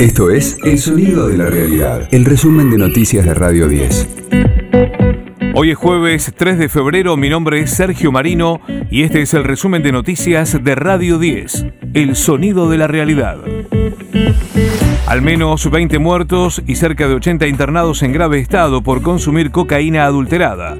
Esto 0.00 0.30
es 0.30 0.56
El 0.64 0.78
Sonido 0.78 1.28
de 1.28 1.36
la 1.36 1.50
Realidad, 1.50 2.08
el 2.10 2.24
resumen 2.24 2.70
de 2.70 2.78
noticias 2.78 3.22
de 3.22 3.34
Radio 3.34 3.68
10. 3.68 4.08
Hoy 5.54 5.72
es 5.72 5.76
jueves 5.76 6.32
3 6.34 6.56
de 6.56 6.70
febrero, 6.70 7.18
mi 7.18 7.28
nombre 7.28 7.60
es 7.60 7.72
Sergio 7.72 8.10
Marino 8.10 8.62
y 8.90 9.02
este 9.02 9.20
es 9.20 9.34
el 9.34 9.44
resumen 9.44 9.82
de 9.82 9.92
noticias 9.92 10.56
de 10.64 10.74
Radio 10.74 11.18
10, 11.18 11.66
El 11.92 12.16
Sonido 12.16 12.70
de 12.70 12.78
la 12.78 12.86
Realidad. 12.86 13.40
Al 15.06 15.20
menos 15.20 15.70
20 15.70 15.98
muertos 15.98 16.62
y 16.66 16.76
cerca 16.76 17.06
de 17.06 17.16
80 17.16 17.46
internados 17.46 18.02
en 18.02 18.12
grave 18.12 18.38
estado 18.38 18.80
por 18.82 19.02
consumir 19.02 19.50
cocaína 19.50 20.06
adulterada. 20.06 20.78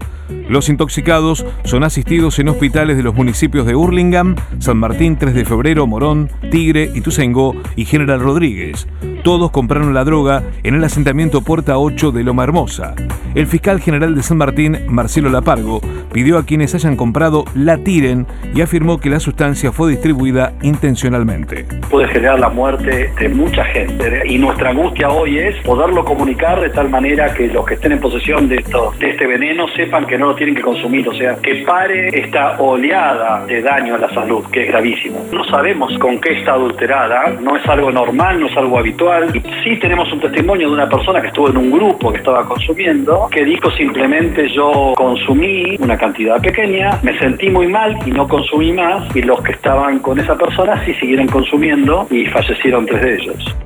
Los 0.51 0.69
intoxicados 0.69 1.47
son 1.63 1.85
asistidos 1.85 2.41
en 2.41 2.49
hospitales 2.49 2.97
de 2.97 3.05
los 3.05 3.15
municipios 3.15 3.67
de 3.67 3.77
Hurlingham, 3.77 4.35
San 4.59 4.79
Martín 4.79 5.17
3 5.17 5.33
de 5.33 5.45
Febrero, 5.45 5.87
Morón, 5.87 6.29
Tigre, 6.51 6.91
Ituzaingó 6.93 7.55
y 7.77 7.85
General 7.85 8.19
Rodríguez. 8.19 8.89
Todos 9.23 9.53
compraron 9.53 9.95
la 9.95 10.03
droga 10.03 10.43
en 10.65 10.75
el 10.75 10.83
asentamiento 10.83 11.43
Puerta 11.43 11.79
8 11.79 12.11
de 12.11 12.25
Loma 12.25 12.43
Hermosa. 12.43 12.97
El 13.37 13.47
fiscal 13.47 13.81
general 13.81 14.17
de 14.17 14.25
San 14.25 14.39
Martín, 14.39 14.77
Marcelo 14.89 15.31
Lapargo, 15.31 15.81
pidió 16.13 16.37
a 16.37 16.45
quienes 16.45 16.75
hayan 16.75 16.97
comprado 16.97 17.45
la 17.55 17.79
tiren 17.79 18.27
y 18.53 18.63
afirmó 18.63 18.99
que 18.99 19.09
la 19.09 19.21
sustancia 19.21 19.71
fue 19.71 19.91
distribuida 19.91 20.55
intencionalmente. 20.63 21.65
Puede 21.89 22.09
generar 22.09 22.41
la 22.41 22.49
muerte 22.49 23.13
de 23.21 23.29
mucha 23.29 23.63
gente 23.67 24.23
y 24.27 24.37
nuestra 24.39 24.71
angustia 24.71 25.11
hoy 25.11 25.39
es 25.39 25.55
poderlo 25.63 26.05
comunicar 26.05 26.61
de 26.61 26.71
tal 26.71 26.91
manera 26.91 27.33
que 27.35 27.47
los 27.47 27.65
que 27.67 27.75
estén 27.75 27.93
en 27.93 28.01
posesión 28.01 28.49
de, 28.49 28.57
esto, 28.57 28.93
de 28.99 29.11
este 29.11 29.29
veneno 29.29 29.69
sepan 29.77 30.07
que 30.07 30.19
no 30.19 30.27
lo 30.27 30.35
tienen 30.41 30.55
que 30.55 30.63
consumir, 30.63 31.07
o 31.07 31.13
sea, 31.13 31.37
que 31.37 31.57
pare 31.67 32.09
esta 32.09 32.59
oleada 32.59 33.45
de 33.45 33.61
daño 33.61 33.97
a 33.97 33.99
la 33.99 34.09
salud, 34.09 34.43
que 34.51 34.63
es 34.63 34.69
gravísimo. 34.69 35.27
No 35.31 35.45
sabemos 35.45 35.93
con 35.99 36.19
qué 36.19 36.39
está 36.39 36.53
adulterada, 36.53 37.37
no 37.43 37.57
es 37.59 37.69
algo 37.69 37.93
normal, 37.93 38.41
no 38.41 38.47
es 38.47 38.57
algo 38.57 38.79
habitual. 38.79 39.31
Sí 39.63 39.77
tenemos 39.77 40.11
un 40.11 40.19
testimonio 40.21 40.69
de 40.69 40.73
una 40.73 40.89
persona 40.89 41.21
que 41.21 41.27
estuvo 41.27 41.51
en 41.51 41.59
un 41.59 41.71
grupo 41.71 42.11
que 42.11 42.21
estaba 42.21 42.47
consumiendo, 42.47 43.29
que 43.31 43.45
dijo 43.45 43.71
simplemente 43.73 44.49
yo 44.49 44.95
consumí 44.97 45.77
una 45.79 45.99
cantidad 45.99 46.41
pequeña, 46.41 46.99
me 47.03 47.19
sentí 47.19 47.51
muy 47.51 47.67
mal 47.67 47.99
y 48.07 48.11
no 48.11 48.27
consumí 48.27 48.73
más, 48.73 49.15
y 49.15 49.21
los 49.21 49.43
que 49.43 49.53
estaban 49.53 49.99
con 49.99 50.19
esa 50.19 50.39
persona 50.39 50.83
sí 50.87 50.95
siguieron 50.95 51.27
consumiendo 51.27 52.07
y 52.11 52.25
fallecieron 52.25 52.87
tres 52.87 53.03
de 53.03 53.15
ellos. 53.17 53.57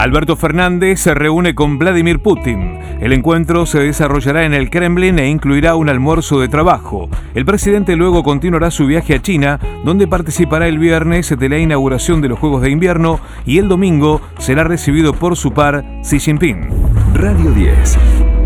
Alberto 0.00 0.34
Fernández 0.34 0.98
se 0.98 1.12
reúne 1.12 1.54
con 1.54 1.78
Vladimir 1.78 2.20
Putin. 2.20 2.78
El 3.02 3.12
encuentro 3.12 3.66
se 3.66 3.80
desarrollará 3.80 4.46
en 4.46 4.54
el 4.54 4.70
Kremlin 4.70 5.18
e 5.18 5.28
incluirá 5.28 5.74
un 5.74 5.90
almuerzo 5.90 6.40
de 6.40 6.48
trabajo. 6.48 7.10
El 7.34 7.44
presidente 7.44 7.96
luego 7.96 8.22
continuará 8.22 8.70
su 8.70 8.86
viaje 8.86 9.14
a 9.14 9.20
China, 9.20 9.60
donde 9.84 10.08
participará 10.08 10.68
el 10.68 10.78
viernes 10.78 11.38
de 11.38 11.48
la 11.50 11.58
inauguración 11.58 12.22
de 12.22 12.28
los 12.28 12.38
Juegos 12.38 12.62
de 12.62 12.70
Invierno 12.70 13.20
y 13.44 13.58
el 13.58 13.68
domingo 13.68 14.22
será 14.38 14.64
recibido 14.64 15.12
por 15.12 15.36
su 15.36 15.52
par 15.52 15.84
Xi 16.00 16.18
Jinping. 16.18 16.70
Radio 17.12 17.50
10. 17.50 17.98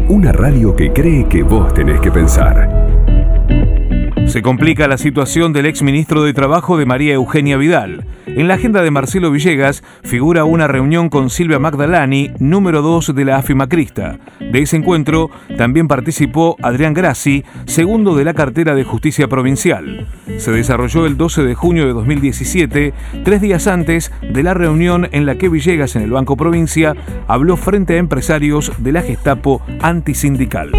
Una 0.09 0.33
radio 0.33 0.75
que 0.75 0.93
cree 0.93 1.29
que 1.29 1.45
vos 1.45 1.73
tenés 1.73 2.01
que 2.01 2.11
pensar. 2.11 2.74
Se 4.35 4.43
complica 4.43 4.89
la 4.89 4.99
situación 4.99 5.53
del 5.53 5.65
exministro 5.65 6.25
de 6.25 6.33
Trabajo 6.33 6.77
de 6.77 6.87
María 6.87 7.15
Eugenia 7.15 7.57
Vidal. 7.57 8.05
En 8.27 8.49
la 8.49 8.55
agenda 8.55 8.83
de 8.83 8.91
Marcelo 8.91 9.31
Villegas 9.31 9.85
figura 10.03 10.45
una 10.45 10.67
reunión 10.67 11.09
con 11.09 11.31
Silvia 11.31 11.61
Magdalani, 11.61 12.33
número 12.41 12.83
2 12.83 13.15
de 13.15 13.25
la 13.25 13.37
AFIMACRISTA. 13.37 14.19
De 14.41 14.59
ese 14.59 14.77
encuentro 14.77 15.31
también 15.57 15.87
participó 15.87 16.57
Adrián 16.63 16.95
Grassi, 16.95 17.45
segundo 17.67 18.17
de 18.17 18.25
la 18.25 18.35
cartera 18.35 18.75
de 18.75 18.83
Justicia 18.83 19.29
Provincial. 19.29 20.09
Se 20.39 20.51
desarrolló 20.51 21.07
el 21.07 21.17
12 21.17 21.45
de 21.45 21.55
junio 21.55 21.87
de 21.87 21.93
2017, 21.93 22.93
tres 23.23 23.41
días 23.41 23.69
antes 23.69 24.11
de 24.21 24.43
la 24.43 24.55
reunión 24.55 25.09
en 25.13 25.27
la 25.27 25.37
que 25.37 25.49
Villegas 25.49 25.95
en 25.95 26.03
el 26.03 26.11
Banco 26.11 26.37
Provincia 26.37 26.97
habló 27.29 27.57
frente 27.57 27.95
a 27.95 27.99
empresarios 27.99 28.73
de 28.79 28.91
la 28.91 29.03
Gestapo 29.03 29.63
antisindical. 29.81 30.73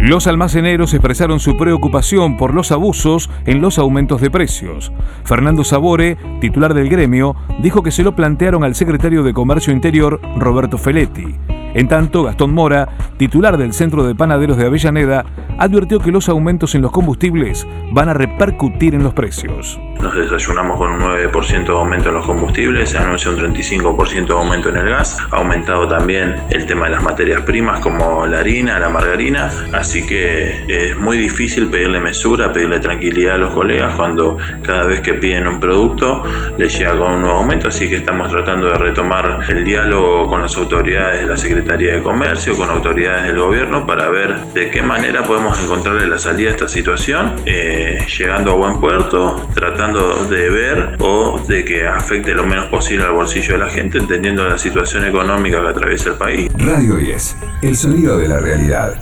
Los 0.00 0.26
almaceneros 0.26 0.94
expresaron 0.94 1.40
su 1.40 1.58
preocupación 1.58 2.38
por 2.38 2.54
los 2.54 2.72
abusos 2.72 3.28
en 3.44 3.60
los 3.60 3.78
aumentos 3.78 4.22
de 4.22 4.30
precios. 4.30 4.92
Fernando 5.24 5.62
Sabore, 5.62 6.16
titular 6.40 6.72
del 6.72 6.88
gremio, 6.88 7.36
dijo 7.60 7.82
que 7.82 7.90
se 7.90 8.02
lo 8.02 8.16
plantearon 8.16 8.64
al 8.64 8.74
secretario 8.74 9.22
de 9.22 9.34
Comercio 9.34 9.74
Interior, 9.74 10.18
Roberto 10.38 10.78
Feletti. 10.78 11.36
En 11.72 11.86
tanto, 11.86 12.24
Gastón 12.24 12.52
Mora, 12.52 12.88
titular 13.16 13.56
del 13.56 13.72
Centro 13.72 14.04
de 14.04 14.16
Panaderos 14.16 14.56
de 14.56 14.66
Avellaneda, 14.66 15.24
advirtió 15.58 16.00
que 16.00 16.10
los 16.10 16.28
aumentos 16.28 16.74
en 16.74 16.82
los 16.82 16.90
combustibles 16.90 17.66
van 17.92 18.08
a 18.08 18.14
repercutir 18.14 18.94
en 18.94 19.04
los 19.04 19.14
precios. 19.14 19.78
Nos 20.00 20.14
desayunamos 20.14 20.78
con 20.78 20.92
un 20.92 21.00
9% 21.00 21.64
de 21.64 21.72
aumento 21.72 22.08
en 22.08 22.14
los 22.14 22.26
combustibles, 22.26 22.90
se 22.90 22.98
anuncia 22.98 23.30
un 23.30 23.36
35% 23.36 24.26
de 24.26 24.32
aumento 24.32 24.70
en 24.70 24.78
el 24.78 24.88
gas, 24.88 25.18
ha 25.30 25.36
aumentado 25.36 25.86
también 25.86 26.36
el 26.50 26.66
tema 26.66 26.86
de 26.86 26.92
las 26.92 27.02
materias 27.02 27.42
primas 27.42 27.80
como 27.80 28.26
la 28.26 28.40
harina, 28.40 28.80
la 28.80 28.88
margarina, 28.88 29.50
así 29.72 30.06
que 30.06 30.64
es 30.66 30.98
muy 30.98 31.18
difícil 31.18 31.68
pedirle 31.68 32.00
mesura, 32.00 32.52
pedirle 32.52 32.80
tranquilidad 32.80 33.34
a 33.34 33.38
los 33.38 33.52
colegas 33.52 33.94
cuando 33.94 34.38
cada 34.62 34.84
vez 34.86 35.02
que 35.02 35.14
piden 35.14 35.46
un 35.46 35.60
producto 35.60 36.24
les 36.56 36.76
llega 36.76 36.96
con 36.98 37.12
un 37.12 37.20
nuevo 37.20 37.36
aumento, 37.36 37.68
así 37.68 37.88
que 37.88 37.96
estamos 37.96 38.30
tratando 38.30 38.68
de 38.68 38.78
retomar 38.78 39.40
el 39.48 39.64
diálogo 39.64 40.26
con 40.26 40.40
las 40.40 40.56
autoridades 40.56 41.20
de 41.20 41.26
la 41.26 41.36
Secretaría 41.36 41.59
de 41.62 42.02
Comercio, 42.02 42.56
con 42.56 42.70
autoridades 42.70 43.24
del 43.24 43.38
gobierno 43.38 43.86
para 43.86 44.08
ver 44.08 44.44
de 44.54 44.70
qué 44.70 44.82
manera 44.82 45.22
podemos 45.22 45.62
encontrarle 45.62 46.06
la 46.06 46.18
salida 46.18 46.48
a 46.48 46.52
esta 46.52 46.68
situación, 46.68 47.34
eh, 47.46 47.98
llegando 48.18 48.52
a 48.52 48.54
buen 48.54 48.80
puerto, 48.80 49.48
tratando 49.54 50.24
de 50.24 50.50
ver 50.50 50.96
o 51.00 51.40
de 51.46 51.64
que 51.64 51.86
afecte 51.86 52.34
lo 52.34 52.44
menos 52.44 52.66
posible 52.66 53.04
al 53.04 53.12
bolsillo 53.12 53.52
de 53.52 53.58
la 53.58 53.68
gente, 53.68 53.98
entendiendo 53.98 54.48
la 54.48 54.58
situación 54.58 55.04
económica 55.04 55.60
que 55.60 55.68
atraviesa 55.68 56.10
el 56.10 56.16
país. 56.16 56.50
Radio 56.56 56.96
10, 56.96 57.36
el 57.62 57.76
sonido 57.76 58.18
de 58.18 58.28
la 58.28 58.40
realidad. 58.40 58.98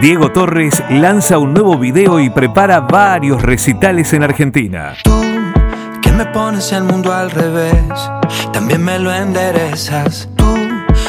Diego 0.00 0.30
Torres 0.30 0.82
lanza 0.90 1.38
un 1.38 1.54
nuevo 1.54 1.78
video 1.78 2.20
y 2.20 2.30
prepara 2.30 2.80
varios 2.80 3.42
recitales 3.42 4.12
en 4.12 4.22
Argentina. 4.22 4.94
Me 6.26 6.32
pones 6.32 6.72
el 6.72 6.82
mundo 6.82 7.12
al 7.12 7.30
revés, 7.30 8.10
también 8.52 8.82
me 8.82 8.98
lo 8.98 9.14
enderezas. 9.14 10.28
Tú 10.36 10.54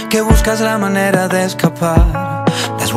que 0.09 0.21
buscas 0.21 0.61
la 0.61 0.77
manera 0.77 1.27
de 1.27 1.43
escapar 1.43 2.45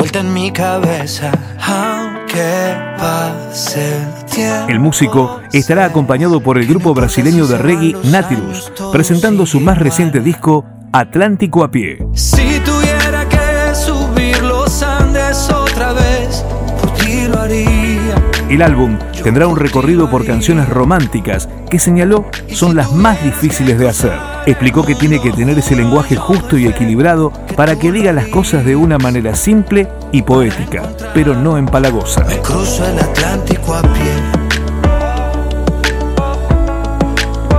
vuelta 0.00 0.20
en 0.20 0.32
mi 0.32 0.50
cabeza, 0.50 1.30
aunque 1.60 2.74
pase 2.96 3.96
el 3.96 4.24
tiempo. 4.24 4.68
El 4.68 4.80
músico 4.80 5.40
estará 5.52 5.84
acompañado 5.84 6.40
por 6.40 6.58
el 6.58 6.66
grupo 6.66 6.94
brasileño 6.94 7.46
de 7.46 7.58
reggae 7.58 7.96
Natirus, 8.04 8.72
presentando 8.92 9.46
su 9.46 9.60
más 9.60 9.78
reciente 9.78 10.20
disco 10.20 10.64
Atlántico 10.92 11.64
a 11.64 11.70
pie. 11.70 11.98
Si 12.14 12.60
tuviera 12.60 13.28
que 13.28 13.74
subir 13.74 14.42
los 14.42 14.82
Andes 14.82 15.50
otra 15.50 15.92
vez, 15.92 16.44
por 16.80 16.94
ti 16.94 17.26
lo 17.28 17.40
haría. 17.40 17.89
El 18.50 18.62
álbum 18.62 18.98
tendrá 19.22 19.46
un 19.46 19.56
recorrido 19.56 20.10
por 20.10 20.26
canciones 20.26 20.68
románticas 20.68 21.48
que 21.70 21.78
señaló 21.78 22.24
son 22.48 22.74
las 22.74 22.92
más 22.92 23.22
difíciles 23.22 23.78
de 23.78 23.88
hacer. 23.88 24.12
Explicó 24.44 24.84
que 24.84 24.96
tiene 24.96 25.20
que 25.22 25.30
tener 25.30 25.56
ese 25.56 25.76
lenguaje 25.76 26.16
justo 26.16 26.58
y 26.58 26.66
equilibrado 26.66 27.32
para 27.56 27.78
que 27.78 27.92
diga 27.92 28.12
las 28.12 28.26
cosas 28.26 28.64
de 28.64 28.74
una 28.74 28.98
manera 28.98 29.36
simple 29.36 29.86
y 30.10 30.22
poética, 30.22 30.82
pero 31.14 31.36
no 31.36 31.58
empalagosa. 31.58 32.24
Me 32.24 32.38
cruzo 32.38 32.84
el 32.88 32.98
Atlántico 32.98 33.72
a 33.72 33.82
pie. 33.82 34.14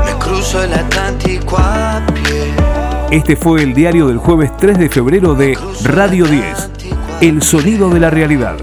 Me 0.06 0.19
cruzo 0.19 0.62
el 0.62 0.73
Atlántico 0.73 1.58
a 1.58 2.02
pie. 2.13 3.18
Este 3.18 3.38
fue 3.38 3.63
el 3.63 3.73
diario 3.73 4.08
del 4.08 4.18
jueves 4.18 4.52
3 4.58 4.78
de 4.78 4.90
febrero 4.90 5.35
de 5.35 5.58
Radio 5.85 6.25
10, 6.25 6.69
El 7.22 7.41
Sonido 7.41 7.90
de 7.90 8.02
la 8.02 8.09
Realidad. 8.09 8.58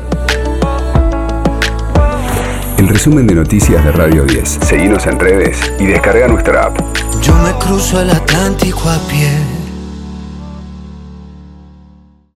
El 2.78 2.88
resumen 2.88 3.26
de 3.26 3.34
noticias 3.34 3.84
de 3.84 3.90
Radio 3.90 4.22
10. 4.22 4.60
Seguimos 4.62 5.04
en 5.06 5.18
redes 5.18 5.60
y 5.80 5.86
descarga 5.86 6.28
nuestra 6.28 6.66
app. 6.66 6.78
Yo 7.20 7.34
me 7.34 7.52
cruzo 7.58 8.00
el 8.00 8.10
Atlántico 8.10 8.88
a 8.88 8.98
pie. 9.08 9.57